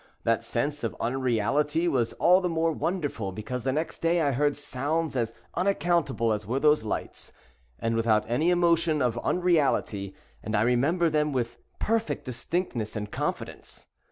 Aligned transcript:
That 0.23 0.41
sense 0.41 0.83
of 0.83 0.95
unreality 0.99 1.87
was 1.87 2.13
all 2.13 2.41
the 2.41 2.49
more 2.49 2.71
wonderful 2.71 3.31
because 3.31 3.63
the 3.63 3.71
next 3.71 3.99
day 4.01 4.19
I 4.19 4.31
heard 4.31 4.57
sounds 4.57 5.15
as 5.15 5.31
unaccountable 5.53 6.33
as 6.33 6.47
were 6.47 6.59
those 6.59 6.83
lights, 6.83 7.31
and 7.77 7.95
without 7.95 8.27
any 8.27 8.49
emotion 8.49 8.99
of 9.03 9.19
unreality, 9.23 10.15
and 10.41 10.55
I 10.55 10.63
remember 10.63 11.11
them 11.11 11.33
with 11.33 11.59
perfect 11.77 12.25
distinctness 12.25 12.95
and 12.95 13.11
confidence. 13.11 13.85